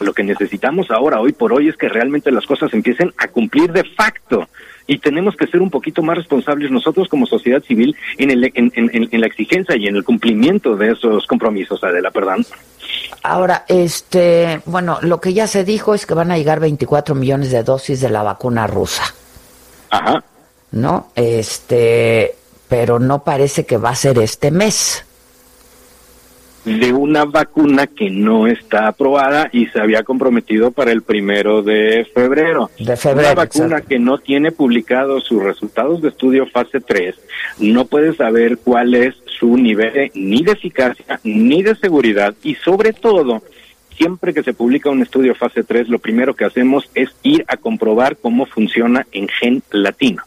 Lo 0.00 0.12
que 0.12 0.22
necesitamos 0.22 0.90
ahora, 0.90 1.20
hoy 1.20 1.32
por 1.32 1.52
hoy, 1.52 1.68
es 1.68 1.76
que 1.76 1.88
realmente 1.88 2.30
las 2.30 2.46
cosas 2.46 2.72
empiecen 2.72 3.12
a 3.18 3.28
cumplir 3.28 3.72
de 3.72 3.82
facto 3.84 4.48
y 4.88 4.98
tenemos 4.98 5.36
que 5.36 5.46
ser 5.46 5.60
un 5.60 5.70
poquito 5.70 6.02
más 6.02 6.16
responsables 6.16 6.70
nosotros 6.70 7.08
como 7.08 7.26
sociedad 7.26 7.62
civil 7.62 7.94
en, 8.16 8.30
el, 8.30 8.50
en, 8.54 8.72
en, 8.74 9.20
la 9.20 9.26
exigencia 9.26 9.76
y 9.76 9.86
en 9.86 9.96
el 9.96 10.02
cumplimiento 10.02 10.76
de 10.76 10.92
esos 10.92 11.26
compromisos, 11.26 11.84
Adela, 11.84 12.10
perdón. 12.10 12.44
Ahora, 13.22 13.64
este, 13.68 14.62
bueno, 14.64 14.98
lo 15.02 15.20
que 15.20 15.34
ya 15.34 15.46
se 15.46 15.62
dijo 15.62 15.94
es 15.94 16.06
que 16.06 16.14
van 16.14 16.30
a 16.30 16.38
llegar 16.38 16.58
24 16.58 17.14
millones 17.14 17.52
de 17.52 17.62
dosis 17.62 18.00
de 18.00 18.08
la 18.08 18.22
vacuna 18.22 18.66
rusa. 18.66 19.04
Ajá. 19.90 20.24
¿No? 20.72 21.08
Este, 21.14 22.34
pero 22.68 22.98
no 22.98 23.22
parece 23.22 23.66
que 23.66 23.76
va 23.76 23.90
a 23.90 23.94
ser 23.94 24.18
este 24.18 24.50
mes 24.50 25.04
de 26.64 26.92
una 26.92 27.24
vacuna 27.24 27.86
que 27.86 28.10
no 28.10 28.46
está 28.46 28.88
aprobada 28.88 29.48
y 29.52 29.66
se 29.66 29.80
había 29.80 30.02
comprometido 30.02 30.70
para 30.70 30.92
el 30.92 31.02
primero 31.02 31.62
de 31.62 32.06
febrero. 32.12 32.70
De 32.78 32.96
febrero. 32.96 33.28
Una 33.28 33.34
vacuna 33.34 33.80
que 33.80 33.98
no 33.98 34.18
tiene 34.18 34.52
publicados 34.52 35.24
sus 35.24 35.42
resultados 35.42 36.02
de 36.02 36.08
estudio 36.08 36.46
fase 36.46 36.80
3, 36.80 37.14
no 37.60 37.86
puede 37.86 38.14
saber 38.14 38.58
cuál 38.58 38.94
es 38.94 39.14
su 39.26 39.56
nivel 39.56 40.10
ni 40.14 40.42
de 40.42 40.52
eficacia 40.52 41.20
ni 41.24 41.62
de 41.62 41.74
seguridad 41.76 42.34
y 42.42 42.54
sobre 42.56 42.92
todo 42.92 43.42
siempre 43.96 44.32
que 44.32 44.42
se 44.42 44.54
publica 44.54 44.90
un 44.90 45.02
estudio 45.02 45.34
fase 45.34 45.64
3, 45.64 45.88
lo 45.88 45.98
primero 45.98 46.34
que 46.34 46.44
hacemos 46.44 46.88
es 46.94 47.10
ir 47.22 47.44
a 47.48 47.56
comprobar 47.56 48.16
cómo 48.16 48.46
funciona 48.46 49.06
en 49.12 49.28
gen 49.28 49.62
latino 49.70 50.22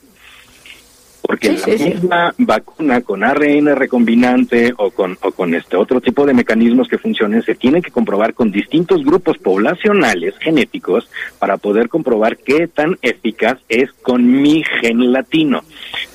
porque 1.21 1.51
la 1.51 1.67
misma 1.67 2.35
vacuna 2.37 3.01
con 3.01 3.23
ARN 3.23 3.75
recombinante 3.75 4.73
o 4.77 4.91
con, 4.91 5.17
o 5.21 5.31
con 5.31 5.53
este 5.53 5.77
otro 5.77 6.01
tipo 6.01 6.25
de 6.25 6.33
mecanismos 6.33 6.87
que 6.87 6.97
funcionen 6.97 7.43
se 7.43 7.55
tiene 7.55 7.81
que 7.81 7.91
comprobar 7.91 8.33
con 8.33 8.51
distintos 8.51 9.03
grupos 9.03 9.37
poblacionales 9.37 10.37
genéticos 10.39 11.09
para 11.39 11.57
poder 11.57 11.89
comprobar 11.89 12.37
qué 12.37 12.67
tan 12.67 12.97
eficaz 13.01 13.59
es 13.69 13.91
con 13.93 14.41
mi 14.41 14.63
gen 14.81 15.11
latino. 15.11 15.63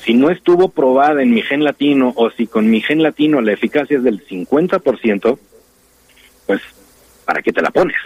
Si 0.05 0.15
no 0.15 0.31
estuvo 0.31 0.69
probada 0.69 1.23
en 1.23 1.33
mi 1.33 1.43
gen 1.43 1.65
latino 1.65 2.13
o 2.17 2.31
si 2.31 2.47
con 2.47 2.69
mi 2.69 2.81
gen 2.81 3.03
latino 3.03 3.41
la 3.41 3.53
eficacia 3.53 3.97
es 3.97 4.03
del 4.03 4.27
50%, 4.27 5.39
pues 6.47 6.61
¿para 7.27 7.43
qué 7.43 7.53
te 7.53 7.61
la 7.61 7.71
pones? 7.71 7.97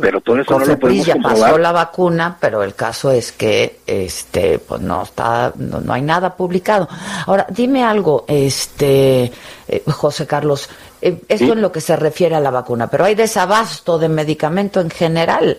pero 0.00 0.20
todo 0.20 0.40
eso 0.40 0.58
no 0.58 0.64
lo 0.64 0.78
podemos 0.78 1.06
ya 1.06 1.16
pasó 1.16 1.58
la 1.58 1.72
vacuna, 1.72 2.36
pero 2.40 2.62
el 2.62 2.74
caso 2.74 3.10
es 3.10 3.32
que 3.32 3.80
este 3.86 4.60
pues 4.60 4.80
no 4.80 5.02
está 5.02 5.52
no, 5.56 5.92
hay 5.92 6.02
nada 6.02 6.36
publicado. 6.36 6.88
Ahora, 7.26 7.46
dime 7.50 7.82
algo, 7.82 8.24
este 8.28 9.32
eh, 9.68 9.82
José 9.86 10.26
Carlos, 10.26 10.70
eh, 11.02 11.20
esto 11.28 11.52
en 11.52 11.60
lo 11.60 11.72
que 11.72 11.80
se 11.80 11.96
refiere 11.96 12.36
a 12.36 12.40
la 12.40 12.50
vacuna, 12.50 12.88
pero 12.88 13.04
hay 13.04 13.16
desabasto 13.16 13.98
de 13.98 14.08
medicamento 14.08 14.80
en 14.80 14.90
general. 14.90 15.58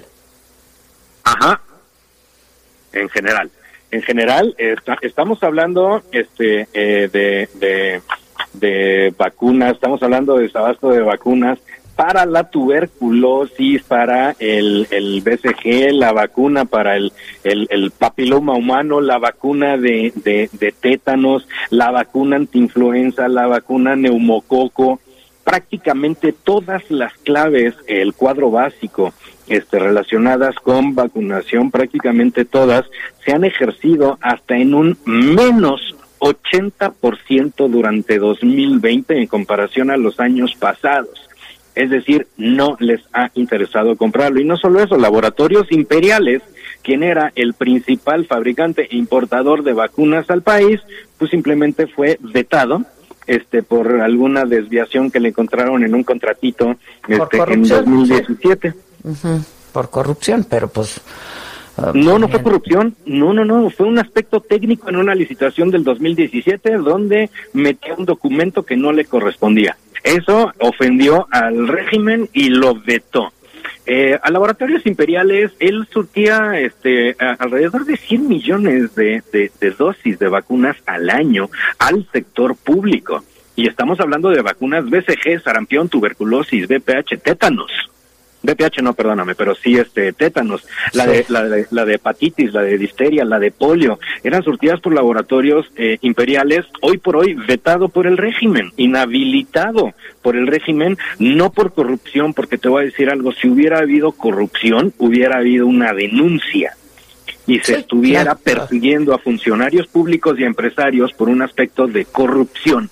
Ajá. 1.23 1.59
En 2.93 3.09
general. 3.09 3.51
En 3.91 4.01
general 4.01 4.55
estamos 5.01 5.43
hablando 5.43 6.01
este 6.11 6.67
eh, 6.73 7.09
de, 7.11 7.49
de 7.55 8.01
de 8.53 9.13
vacunas, 9.17 9.73
estamos 9.73 10.01
hablando 10.01 10.37
de 10.37 10.43
desabasto 10.43 10.89
de 10.89 11.01
vacunas 11.01 11.59
para 11.95 12.25
la 12.25 12.49
tuberculosis, 12.49 13.83
para 13.83 14.35
el, 14.39 14.87
el 14.91 15.21
BCG, 15.21 15.93
la 15.93 16.11
vacuna 16.11 16.65
para 16.65 16.97
el, 16.97 17.11
el, 17.43 17.91
papiloma 17.91 18.53
humano, 18.53 18.99
la 18.99 19.17
vacuna 19.17 19.77
de, 19.77 20.11
de, 20.15 20.49
de, 20.51 20.71
tétanos, 20.73 21.47
la 21.69 21.91
vacuna 21.91 22.35
antiinfluenza, 22.35 23.29
la 23.29 23.47
vacuna 23.47 23.95
neumococo, 23.95 24.99
prácticamente 25.45 26.33
todas 26.33 26.83
las 26.91 27.13
claves, 27.13 27.75
el 27.87 28.13
cuadro 28.13 28.51
básico 28.51 29.13
este, 29.47 29.79
relacionadas 29.79 30.55
con 30.55 30.95
vacunación, 30.95 31.71
prácticamente 31.71 32.43
todas, 32.43 32.85
se 33.23 33.31
han 33.31 33.45
ejercido 33.45 34.17
hasta 34.21 34.57
en 34.57 34.73
un 34.73 34.97
menos 35.05 35.95
80% 36.19 37.69
durante 37.69 38.17
2020 38.17 39.17
en 39.17 39.27
comparación 39.27 39.91
a 39.91 39.97
los 39.97 40.19
años 40.19 40.55
pasados 40.55 41.24
es 41.75 41.89
decir, 41.89 42.27
no 42.37 42.77
les 42.79 43.01
ha 43.13 43.29
interesado 43.35 43.95
comprarlo. 43.97 44.39
Y 44.39 44.45
no 44.45 44.57
solo 44.57 44.81
eso, 44.81 44.97
Laboratorios 44.97 45.71
Imperiales, 45.71 46.41
quien 46.81 47.03
era 47.03 47.31
el 47.35 47.53
principal 47.53 48.25
fabricante 48.25 48.87
e 48.89 48.95
importador 48.95 49.63
de 49.63 49.73
vacunas 49.73 50.29
al 50.29 50.41
país, 50.41 50.81
pues 51.17 51.31
simplemente 51.31 51.87
fue 51.87 52.17
vetado 52.21 52.85
este 53.27 53.63
por 53.63 54.01
alguna 54.01 54.45
desviación 54.45 55.09
que 55.09 55.19
le 55.19 55.29
encontraron 55.29 55.83
en 55.83 55.95
un 55.95 56.03
contratito 56.03 56.75
este, 57.07 57.37
en 57.53 57.67
2017. 57.67 58.73
Por 59.71 59.89
corrupción, 59.89 60.45
pero 60.49 60.67
pues 60.67 61.01
ah, 61.77 61.91
no, 61.93 62.19
no 62.19 62.27
fue 62.27 62.41
corrupción, 62.41 62.95
no, 63.05 63.33
no, 63.33 63.43
no, 63.43 63.69
fue 63.69 63.87
un 63.87 63.99
aspecto 63.99 64.39
técnico 64.39 64.89
en 64.89 64.97
una 64.97 65.15
licitación 65.15 65.71
del 65.71 65.83
2017 65.83 66.77
donde 66.77 67.29
metió 67.53 67.95
un 67.97 68.05
documento 68.05 68.63
que 68.63 68.77
no 68.77 68.91
le 68.91 69.05
correspondía. 69.05 69.75
Eso 70.05 70.53
ofendió 70.59 71.27
al 71.31 71.67
régimen 71.67 72.29
y 72.31 72.49
lo 72.49 72.75
vetó. 72.75 73.33
Eh, 73.87 74.19
a 74.21 74.29
laboratorios 74.29 74.85
imperiales, 74.85 75.51
él 75.59 75.87
surtía 75.91 76.59
este, 76.59 77.15
alrededor 77.19 77.85
de 77.85 77.97
100 77.97 78.27
millones 78.27 78.93
de, 78.93 79.23
de, 79.31 79.71
dosis 79.71 80.19
de 80.19 80.27
vacunas 80.27 80.77
al 80.85 81.09
año 81.09 81.49
al 81.79 82.07
sector 82.11 82.55
público. 82.55 83.23
Y 83.55 83.67
estamos 83.67 83.99
hablando 83.99 84.29
de 84.29 84.43
vacunas 84.43 84.87
BCG, 84.87 85.41
sarampión, 85.43 85.89
tuberculosis, 85.89 86.67
BPH, 86.67 87.17
tétanos. 87.23 87.71
BPH 88.45 88.81
no, 88.81 88.93
perdóname, 88.93 89.35
pero 89.35 89.55
sí 89.55 89.77
este 89.77 90.13
tétanos, 90.13 90.65
la 90.93 91.05
de 91.05 91.25
la 91.29 91.43
de 91.43 91.67
la 91.71 91.85
de 91.85 91.95
hepatitis, 91.95 92.53
la 92.53 92.61
de 92.61 92.77
disteria, 92.77 93.25
la 93.25 93.39
de 93.39 93.51
polio, 93.51 93.99
eran 94.23 94.43
surtidas 94.43 94.79
por 94.79 94.93
laboratorios 94.93 95.71
eh, 95.75 95.97
imperiales, 96.01 96.65
hoy 96.81 96.97
por 96.97 97.17
hoy 97.17 97.33
vetado 97.33 97.89
por 97.89 98.07
el 98.07 98.17
régimen, 98.17 98.71
inhabilitado 98.77 99.93
por 100.21 100.35
el 100.35 100.47
régimen, 100.47 100.97
no 101.19 101.51
por 101.51 101.73
corrupción, 101.73 102.33
porque 102.33 102.57
te 102.57 102.69
voy 102.69 102.83
a 102.83 102.85
decir 102.85 103.09
algo, 103.09 103.31
si 103.31 103.47
hubiera 103.47 103.79
habido 103.79 104.11
corrupción, 104.11 104.93
hubiera 104.97 105.37
habido 105.37 105.67
una 105.67 105.93
denuncia 105.93 106.75
y 107.47 107.59
se 107.59 107.75
estuviera 107.75 108.35
persiguiendo 108.35 109.13
a 109.13 109.19
funcionarios 109.19 109.87
públicos 109.87 110.39
y 110.39 110.43
empresarios 110.43 111.13
por 111.13 111.29
un 111.29 111.41
aspecto 111.41 111.87
de 111.87 112.05
corrupción 112.05 112.89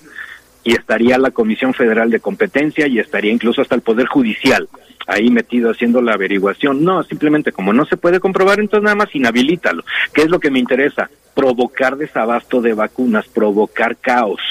y 0.63 0.73
estaría 0.73 1.17
la 1.17 1.31
Comisión 1.31 1.73
Federal 1.73 2.09
de 2.09 2.19
Competencia 2.19 2.87
y 2.87 2.99
estaría 2.99 3.31
incluso 3.31 3.61
hasta 3.61 3.75
el 3.75 3.81
Poder 3.81 4.07
Judicial 4.07 4.67
ahí 5.07 5.29
metido 5.29 5.71
haciendo 5.71 6.01
la 6.01 6.13
averiguación. 6.13 6.83
No, 6.83 7.03
simplemente 7.03 7.51
como 7.51 7.73
no 7.73 7.85
se 7.85 7.97
puede 7.97 8.19
comprobar, 8.19 8.59
entonces 8.59 8.83
nada 8.83 8.95
más 8.95 9.13
inhabilítalo. 9.13 9.83
¿Qué 10.13 10.21
es 10.21 10.29
lo 10.29 10.39
que 10.39 10.51
me 10.51 10.59
interesa? 10.59 11.09
Provocar 11.33 11.97
desabasto 11.97 12.61
de 12.61 12.73
vacunas, 12.73 13.27
provocar 13.27 13.97
caos. 13.97 14.41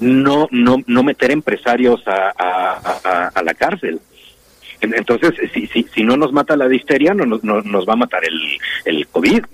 No, 0.00 0.48
no, 0.50 0.76
no 0.86 1.02
meter 1.02 1.30
empresarios 1.30 2.02
a, 2.06 3.42
la 3.42 3.54
cárcel. 3.54 4.00
Entonces, 4.80 5.34
si, 5.52 5.66
si, 5.66 5.82
si 5.82 6.04
no 6.04 6.16
nos 6.16 6.32
mata 6.32 6.56
la 6.56 6.68
disteria, 6.68 7.14
no, 7.14 7.24
no, 7.24 7.62
nos 7.62 7.88
va 7.88 7.94
a 7.94 7.96
matar 7.96 8.22
el, 8.24 8.58
el 8.84 9.06
COVID 9.08 9.44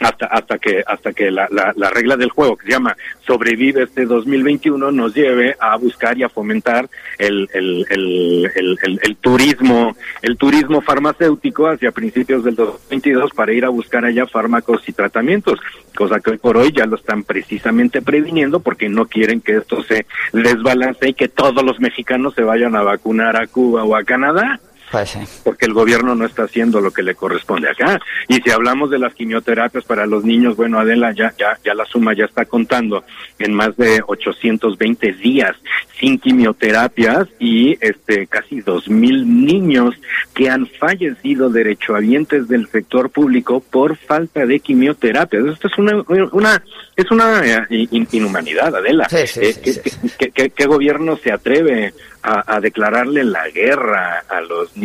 hasta 0.00 0.26
hasta 0.26 0.58
que 0.58 0.82
hasta 0.86 1.12
que 1.12 1.30
la, 1.30 1.48
la, 1.50 1.90
regla 1.90 2.16
del 2.16 2.30
juego 2.30 2.56
que 2.56 2.66
se 2.66 2.72
llama 2.72 2.96
sobrevive 3.26 3.84
este 3.84 4.06
2021 4.06 4.90
nos 4.90 5.14
lleve 5.14 5.56
a 5.58 5.76
buscar 5.76 6.18
y 6.18 6.24
a 6.24 6.28
fomentar 6.28 6.88
el, 7.18 7.48
el, 7.52 7.86
el, 7.90 9.00
el, 9.02 9.16
turismo 9.16 9.96
el 10.22 10.36
turismo 10.36 10.80
farmacéutico 10.80 11.68
hacia 11.68 11.92
principios 11.92 12.42
del 12.44 12.56
2022 12.56 13.30
para 13.32 13.52
ir 13.52 13.64
a 13.64 13.68
buscar 13.68 14.04
allá 14.04 14.26
fármacos 14.26 14.88
y 14.88 14.92
tratamientos 14.92 15.60
cosa 15.96 16.18
que 16.18 16.32
hoy 16.32 16.38
por 16.38 16.56
hoy 16.56 16.72
ya 16.72 16.86
lo 16.86 16.96
están 16.96 17.22
precisamente 17.22 18.02
previniendo 18.02 18.60
porque 18.60 18.88
no 18.88 19.06
quieren 19.06 19.40
que 19.40 19.58
esto 19.58 19.82
se 19.84 20.06
desbalance 20.32 21.08
y 21.08 21.14
que 21.14 21.28
todos 21.28 21.62
los 21.62 21.78
mexicanos 21.78 22.34
se 22.34 22.42
vayan 22.42 22.74
a 22.74 22.82
vacunar 22.82 23.36
a 23.36 23.46
Cuba 23.46 23.84
o 23.84 23.94
a 23.94 24.02
Canadá 24.02 24.60
pues 24.94 25.40
porque 25.42 25.66
el 25.66 25.72
gobierno 25.72 26.14
no 26.14 26.24
está 26.24 26.44
haciendo 26.44 26.80
lo 26.80 26.92
que 26.92 27.02
le 27.02 27.14
corresponde 27.14 27.68
acá. 27.68 28.00
Y 28.28 28.36
si 28.36 28.50
hablamos 28.50 28.90
de 28.90 28.98
las 28.98 29.14
quimioterapias 29.14 29.84
para 29.84 30.06
los 30.06 30.24
niños, 30.24 30.56
bueno, 30.56 30.78
Adela, 30.78 31.12
ya, 31.12 31.32
ya, 31.36 31.58
ya 31.64 31.74
la 31.74 31.84
suma 31.84 32.14
ya 32.14 32.24
está 32.24 32.44
contando 32.44 33.04
en 33.38 33.54
más 33.54 33.76
de 33.76 34.02
820 34.06 35.12
días 35.14 35.56
sin 35.98 36.18
quimioterapias 36.18 37.28
y 37.38 37.76
este 37.80 38.26
casi 38.26 38.60
dos 38.60 38.88
mil 38.88 39.44
niños 39.44 39.94
que 40.34 40.50
han 40.50 40.66
fallecido 40.66 41.50
derechohabientes 41.50 42.48
del 42.48 42.68
sector 42.68 43.10
público 43.10 43.60
por 43.60 43.96
falta 43.96 44.44
de 44.46 44.60
quimioterapias. 44.60 45.44
Esto 45.46 45.68
es 45.68 45.78
una, 45.78 46.04
una 46.32 46.62
es 46.96 47.10
una 47.10 47.42
eh, 47.44 47.88
inhumanidad, 47.90 48.74
Adela. 48.74 49.08
Eh, 49.12 50.50
¿qué, 50.54 50.66
gobierno 50.66 51.16
se 51.16 51.32
atreve 51.32 51.92
a, 52.22 52.58
declararle 52.60 53.22
la 53.22 53.48
guerra 53.50 54.24
a 54.28 54.40
los 54.40 54.74
niños 54.76 54.83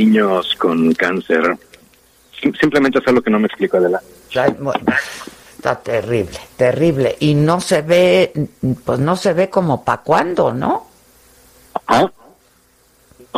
con 0.57 0.93
cáncer? 0.93 1.57
Simplemente 2.59 2.99
es 2.99 3.07
algo 3.07 3.21
que 3.21 3.29
no 3.29 3.39
me 3.39 3.47
explico, 3.47 3.77
Adela. 3.77 4.01
Está 5.57 5.75
terrible, 5.75 6.39
terrible. 6.55 7.17
Y 7.19 7.33
no 7.33 7.59
se 7.59 7.81
ve, 7.81 8.31
pues 8.85 8.99
no 8.99 9.15
se 9.15 9.33
ve 9.33 9.49
como 9.49 9.83
para 9.83 10.01
cuándo, 10.01 10.53
¿no? 10.53 10.87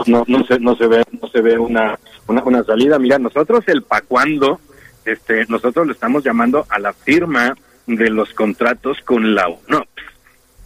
No, 0.05 0.23
no, 0.27 0.45
se, 0.45 0.59
no 0.59 0.75
se 0.75 0.87
ve, 0.87 1.03
no 1.19 1.27
se 1.29 1.41
ve 1.41 1.57
una, 1.57 1.99
una, 2.27 2.43
una 2.43 2.63
salida. 2.63 2.99
Mira, 2.99 3.17
nosotros 3.17 3.63
el 3.67 3.83
pa' 3.83 4.01
cuándo, 4.01 4.59
este, 5.03 5.45
nosotros 5.47 5.87
le 5.87 5.93
estamos 5.93 6.23
llamando 6.23 6.65
a 6.69 6.79
la 6.79 6.93
firma 6.93 7.55
de 7.87 8.09
los 8.09 8.33
contratos 8.33 8.99
con 9.03 9.33
la 9.33 9.47
UNOPS. 9.47 10.03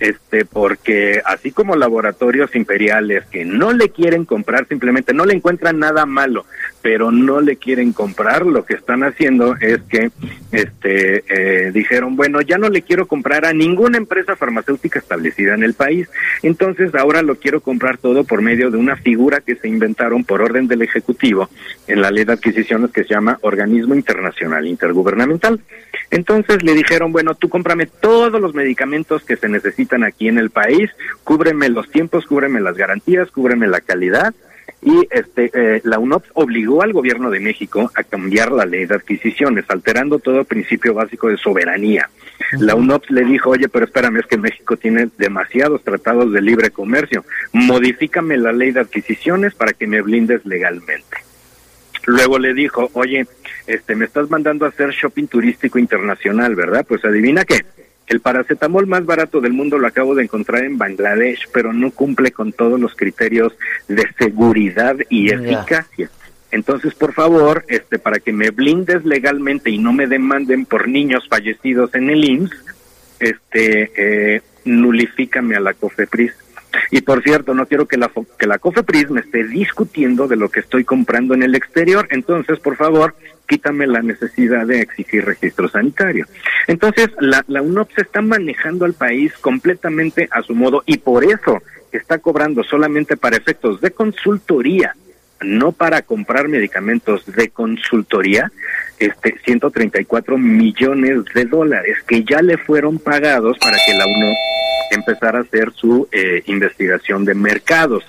Este, 0.06 0.46
porque 0.46 1.20
así 1.26 1.50
como 1.50 1.76
laboratorios 1.76 2.56
imperiales 2.56 3.26
que 3.26 3.44
no 3.44 3.74
le 3.74 3.90
quieren 3.90 4.24
comprar, 4.24 4.68
simplemente 4.68 5.16
no 5.16 5.26
le 5.26 5.34
encuentran 5.34 5.80
nada 5.80 6.06
malo, 6.06 6.46
pero 6.84 7.12
no 7.12 7.42
le 7.42 7.56
quieren 7.56 7.92
comprar, 7.92 8.46
lo 8.46 8.66
que 8.66 8.76
están 8.76 9.04
haciendo 9.04 9.56
es 9.60 9.82
que 9.90 10.12
este, 10.52 11.24
eh, 11.28 11.72
dijeron, 11.72 12.16
bueno, 12.16 12.40
ya 12.42 12.60
no 12.60 12.70
le 12.70 12.84
quiero 12.84 13.08
comprar 13.08 13.48
a 13.48 13.54
ninguna 13.54 13.98
empresa 13.98 14.36
farmacéutica 14.36 15.00
establecida 15.00 15.56
en 15.56 15.64
el 15.64 15.74
país, 15.74 16.08
entonces 16.44 16.94
ahora 16.94 17.24
lo 17.24 17.38
quiero 17.38 17.62
comprar 17.62 17.98
todo 17.98 18.26
por 18.26 18.44
medio 18.44 18.70
de 18.70 18.78
una 18.78 18.98
figura 18.98 19.42
que 19.42 19.56
se 19.56 19.68
inventaron 19.68 20.24
por 20.24 20.44
orden 20.44 20.68
del 20.68 20.84
Ejecutivo 20.84 21.50
en 21.88 22.02
la 22.02 22.12
ley 22.12 22.26
de 22.26 22.34
adquisiciones 22.34 22.92
que 22.92 23.06
se 23.06 23.16
llama 23.16 23.40
Organismo 23.42 23.96
Internacional 23.96 24.68
Intergubernamental. 24.68 25.60
Entonces 26.12 26.62
le 26.64 26.74
dijeron, 26.74 27.12
bueno, 27.12 27.34
tú 27.34 27.50
cómprame 27.50 27.88
todos 27.88 28.40
los 28.40 28.54
medicamentos 28.54 29.24
que 29.24 29.36
se 29.36 29.50
necesitan 29.50 29.95
aquí 30.04 30.28
en 30.28 30.38
el 30.38 30.50
país, 30.50 30.92
cúbreme 31.24 31.70
los 31.70 31.90
tiempos, 31.90 32.26
cúbreme 32.26 32.60
las 32.60 32.78
garantías, 32.78 33.32
cúbreme 33.32 33.68
la 33.68 33.82
calidad. 33.82 34.34
Y 34.82 35.08
este, 35.10 35.50
eh, 35.54 35.82
la 35.84 35.98
UNOPS 35.98 36.30
obligó 36.34 36.84
al 36.84 36.94
gobierno 36.94 37.32
de 37.32 37.40
México 37.40 37.92
a 37.96 38.04
cambiar 38.04 38.52
la 38.52 38.66
ley 38.66 38.86
de 38.86 38.96
adquisiciones, 38.96 39.66
alterando 39.68 40.20
todo 40.20 40.44
principio 40.44 40.94
básico 40.94 41.28
de 41.28 41.38
soberanía. 41.38 42.10
La 42.60 42.76
UNOPS 42.76 43.10
le 43.10 43.24
dijo, 43.24 43.50
oye, 43.52 43.68
pero 43.68 43.86
espérame, 43.86 44.18
es 44.18 44.28
que 44.28 44.38
México 44.38 44.78
tiene 44.78 45.10
demasiados 45.18 45.84
tratados 45.84 46.32
de 46.32 46.42
libre 46.42 46.70
comercio, 46.70 47.26
modifícame 47.54 48.38
la 48.38 48.52
ley 48.52 48.72
de 48.72 48.82
adquisiciones 48.82 49.56
para 49.56 49.74
que 49.74 49.88
me 49.88 50.02
blindes 50.02 50.46
legalmente. 50.46 51.18
Luego 52.06 52.38
le 52.38 52.54
dijo, 52.54 52.90
oye, 52.94 53.26
este, 53.66 53.96
me 53.96 54.06
estás 54.06 54.30
mandando 54.30 54.66
a 54.66 54.70
hacer 54.70 54.92
shopping 54.92 55.26
turístico 55.28 55.80
internacional, 55.80 56.56
¿verdad? 56.56 56.86
Pues 56.88 57.04
adivina 57.04 57.44
qué. 57.46 57.66
El 58.08 58.20
paracetamol 58.20 58.86
más 58.86 59.06
barato 59.06 59.42
del 59.42 59.54
mundo 59.54 59.78
lo 59.78 59.88
acabo 59.88 60.14
de 60.14 60.24
encontrar 60.24 60.64
en 60.64 60.78
Bangladesh, 60.78 61.48
pero 61.52 61.74
no 61.74 61.92
cumple 61.92 62.32
con 62.32 62.54
todos 62.54 62.80
los 62.80 62.96
criterios 62.96 63.54
de 63.88 64.04
seguridad 64.18 64.96
y 65.10 65.32
eficacia. 65.32 66.10
Entonces, 66.52 66.94
por 66.94 67.14
favor, 67.14 67.66
este, 67.68 67.98
para 68.00 68.20
que 68.20 68.32
me 68.32 68.52
blindes 68.52 69.04
legalmente 69.04 69.72
y 69.72 69.78
no 69.80 69.92
me 69.92 70.08
demanden 70.08 70.66
por 70.66 70.88
niños 70.88 71.28
fallecidos 71.28 71.94
en 71.96 72.10
el 72.12 72.24
IMSS, 72.24 72.66
este, 73.20 73.92
eh, 74.36 74.42
nulifícame 74.66 75.56
a 75.56 75.60
la 75.60 75.74
COFEPRIS 75.74 76.45
y 76.92 77.02
por 77.02 77.24
cierto, 77.24 77.54
no 77.54 77.66
quiero 77.66 77.88
que 77.88 77.98
la, 77.98 78.12
que 78.38 78.48
la 78.48 78.60
COFEPRIS 78.60 79.10
me 79.10 79.22
esté 79.22 79.44
discutiendo 79.46 80.28
de 80.28 80.36
lo 80.36 80.50
que 80.50 80.60
estoy 80.60 80.84
comprando 80.84 81.34
en 81.34 81.44
el 81.44 81.56
exterior. 81.56 82.08
Entonces, 82.12 82.60
por 82.60 82.76
favor, 82.76 83.16
quítame 83.48 83.88
la 83.88 84.02
necesidad 84.02 84.66
de 84.66 84.82
exigir 84.82 85.26
registro 85.26 85.68
sanitario. 85.68 86.26
Entonces, 86.68 87.10
la, 87.20 87.44
la 87.48 87.62
UNOP 87.62 87.92
se 87.94 88.02
está 88.02 88.22
manejando 88.22 88.86
al 88.86 88.94
país 88.94 89.34
completamente 89.40 90.28
a 90.32 90.42
su 90.42 90.56
modo 90.56 90.84
y 90.86 90.98
por 90.98 91.24
eso 91.24 91.62
está 91.92 92.20
cobrando 92.20 92.64
solamente 92.64 93.18
para 93.18 93.38
efectos 93.38 93.82
de 93.82 93.92
consultoría, 93.92 94.96
no 95.42 95.72
para 95.72 96.02
comprar 96.02 96.48
medicamentos 96.48 97.26
de 97.26 97.50
consultoría, 97.50 98.52
este 99.00 99.38
134 99.44 100.38
millones 100.38 101.26
de 101.34 101.46
dólares 101.46 101.98
que 102.08 102.24
ya 102.24 102.42
le 102.42 102.58
fueron 102.58 103.00
pagados 103.00 103.58
para 103.60 103.78
que 103.86 103.94
la 103.94 104.06
UNOP 104.06 104.38
empezar 104.92 105.36
a 105.36 105.42
hacer 105.42 105.72
su 105.74 106.08
eh, 106.12 106.44
investigación 106.46 107.26
de 107.26 107.36
mercados. 107.36 108.04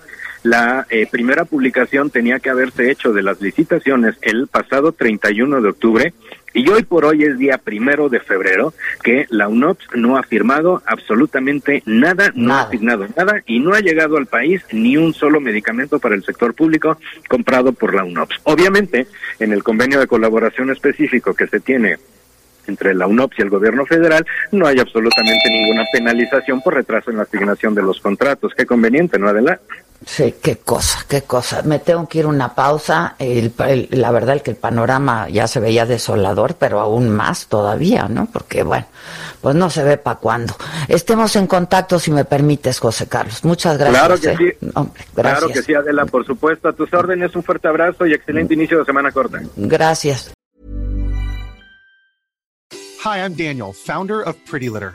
La 0.47 0.87
eh, 0.91 1.09
primera 1.11 1.45
publicación 1.45 2.11
tenía 2.11 2.39
que 2.39 2.51
haberse 2.51 2.89
hecho 2.89 3.13
de 3.13 3.25
las 3.25 3.41
licitaciones 3.41 4.15
el 4.23 4.47
pasado 4.47 4.93
31 4.93 5.61
de 5.61 5.69
octubre 5.69 6.15
y 6.55 6.69
hoy 6.69 6.85
por 6.85 7.05
hoy 7.05 7.25
es 7.25 7.37
día 7.37 7.59
primero 7.59 8.09
de 8.09 8.21
febrero 8.21 8.73
que 9.03 9.27
la 9.29 9.49
UNOPS 9.49 9.89
no 9.97 10.17
ha 10.17 10.23
firmado 10.23 10.85
absolutamente 10.87 11.83
nada, 11.85 12.31
no 12.37 12.55
ha 12.55 12.61
asignado 12.61 13.09
nada 13.17 13.43
y 13.45 13.59
no 13.59 13.75
ha 13.75 13.81
llegado 13.81 14.19
al 14.19 14.27
país 14.27 14.63
ni 14.71 14.97
un 14.97 15.15
solo 15.15 15.41
medicamento 15.41 15.99
para 15.99 16.15
el 16.15 16.23
sector 16.23 16.55
público 16.55 16.97
comprado 17.29 17.73
por 17.73 17.93
la 17.93 18.05
UNOPS. 18.05 18.43
Obviamente, 18.45 19.09
en 19.41 19.53
el 19.53 19.65
convenio 19.65 19.99
de 19.99 20.07
colaboración 20.07 20.71
específico 20.71 21.35
que 21.35 21.49
se 21.49 21.59
tiene 21.59 21.97
entre 22.69 22.95
la 22.95 23.09
UNOPS 23.09 23.41
y 23.41 23.43
el 23.43 23.51
gobierno 23.51 23.85
federal, 23.85 24.25
no 24.53 24.67
hay 24.69 24.79
absolutamente 24.79 25.51
ninguna 25.51 25.85
penalización 25.93 26.61
por 26.63 26.75
retraso 26.75 27.11
en 27.11 27.17
la 27.17 27.25
asignación 27.25 27.75
de 27.75 27.83
los 27.83 28.01
contratos. 28.01 28.53
Qué 28.57 28.65
conveniente, 28.65 29.19
¿no, 29.19 29.29
Adela? 29.29 29.61
Sí, 30.05 30.35
qué 30.43 30.57
cosa, 30.59 31.05
qué 31.09 31.23
cosa. 31.23 31.63
Me 31.63 31.79
tengo 31.79 32.09
que 32.09 32.19
ir 32.19 32.27
una 32.27 32.55
pausa. 32.55 33.17
El, 33.19 33.53
la 33.91 34.11
verdad 34.11 34.37
es 34.37 34.43
que 34.43 34.51
el 34.51 34.57
panorama 34.57 35.29
ya 35.29 35.49
se 35.49 35.61
veía 35.61 35.87
desolador, 35.87 36.57
pero 36.57 36.81
aún 36.81 37.11
más 37.11 37.47
todavía, 37.47 38.07
¿no? 38.09 38.27
Porque, 38.27 38.63
bueno, 38.63 38.87
pues 39.41 39.55
no 39.55 39.71
se 39.71 39.83
ve 39.83 39.97
para 39.97 40.19
cuándo. 40.19 40.55
Estemos 40.89 41.35
en 41.37 41.47
contacto, 41.47 41.99
si 41.99 42.11
me 42.11 42.25
permites, 42.25 42.79
José 42.79 43.09
Carlos. 43.09 43.45
Muchas 43.45 43.79
gracias. 43.79 44.01
Claro 44.01 44.21
que 44.21 44.31
¿eh? 44.31 44.59
sí. 44.61 44.69
gracias. 45.15 45.39
Claro 45.39 45.49
que 45.49 45.63
sí, 45.63 45.75
Adela, 45.75 46.07
por 46.07 46.27
supuesto. 46.27 46.69
A 46.69 46.73
tus 46.73 46.93
órdenes, 46.93 47.35
un 47.35 47.43
fuerte 47.43 47.69
abrazo 47.69 48.07
y 48.07 48.13
excelente 48.13 48.55
inicio 48.55 48.79
de 48.79 48.85
semana 48.85 49.11
corta. 49.13 49.41
Gracias. 49.57 50.33
Hi, 53.05 53.21
I'm 53.21 53.37
Daniel, 53.37 53.73
founder 53.73 54.23
of 54.27 54.37
Pretty 54.51 54.69
Litter. 54.69 54.95